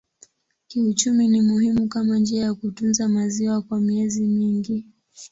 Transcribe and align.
Kiuchumi 0.67 1.27
ni 1.27 1.41
muhimu 1.41 1.87
kama 1.87 2.17
njia 2.19 2.43
ya 2.43 2.53
kutunza 2.53 3.09
maziwa 3.09 3.61
kwa 3.61 3.81
miezi 3.81 4.21
mingi. 4.27 4.85